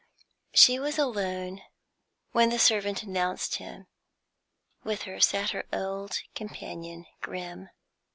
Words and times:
She 0.55 0.79
was 0.79 0.97
alone 0.97 1.61
when 2.31 2.49
the 2.49 2.57
servant 2.57 3.03
announced 3.03 3.57
him; 3.57 3.85
with 4.83 5.03
her 5.03 5.19
sat 5.19 5.51
her 5.51 5.65
old 5.71 6.21
companion, 6.33 7.05
Grim. 7.21 7.69